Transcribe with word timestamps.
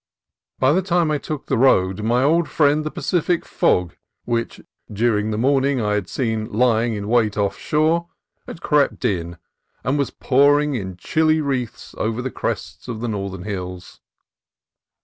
By 0.57 0.73
the 0.73 0.81
time 0.81 1.11
I 1.11 1.19
took 1.19 1.45
the 1.45 1.59
road, 1.59 2.01
my 2.01 2.23
old 2.23 2.49
friend 2.49 2.83
the 2.83 2.89
Pacific 2.89 3.45
fog, 3.45 3.95
which 4.25 4.59
during 4.91 5.29
the 5.29 5.37
morning 5.37 5.79
I 5.79 5.93
had 5.93 6.09
seen 6.09 6.51
ly 6.51 6.85
ing 6.85 6.95
in 6.95 7.07
wait 7.07 7.37
offshore, 7.37 8.09
had 8.47 8.61
crept 8.61 9.05
in 9.05 9.37
and 9.83 9.99
was 9.99 10.09
pouring 10.09 10.73
in 10.73 10.97
chilly 10.97 11.39
wreaths 11.39 11.93
over 11.99 12.23
the 12.23 12.31
crests 12.31 12.87
of 12.87 12.99
the 12.99 13.07
northern 13.07 13.43
hills. 13.43 14.01